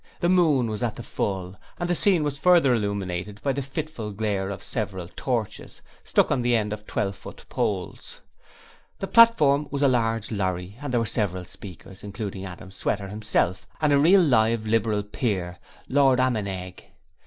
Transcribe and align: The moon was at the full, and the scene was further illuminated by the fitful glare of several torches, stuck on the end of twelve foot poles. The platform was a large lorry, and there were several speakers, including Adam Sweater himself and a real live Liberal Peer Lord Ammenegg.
The 0.19 0.29
moon 0.29 0.67
was 0.67 0.81
at 0.81 0.95
the 0.95 1.03
full, 1.03 1.55
and 1.77 1.87
the 1.87 1.93
scene 1.93 2.23
was 2.23 2.39
further 2.39 2.73
illuminated 2.73 3.39
by 3.43 3.53
the 3.53 3.61
fitful 3.61 4.11
glare 4.13 4.49
of 4.49 4.63
several 4.63 5.07
torches, 5.15 5.83
stuck 6.03 6.31
on 6.31 6.41
the 6.41 6.55
end 6.55 6.73
of 6.73 6.87
twelve 6.87 7.15
foot 7.15 7.45
poles. 7.49 8.19
The 8.97 9.05
platform 9.05 9.67
was 9.69 9.83
a 9.83 9.87
large 9.87 10.31
lorry, 10.31 10.75
and 10.81 10.91
there 10.91 11.01
were 11.01 11.05
several 11.05 11.45
speakers, 11.45 12.01
including 12.01 12.45
Adam 12.45 12.71
Sweater 12.71 13.09
himself 13.09 13.67
and 13.79 13.93
a 13.93 13.99
real 13.99 14.21
live 14.23 14.65
Liberal 14.65 15.03
Peer 15.03 15.59
Lord 15.87 16.19
Ammenegg. 16.19 16.81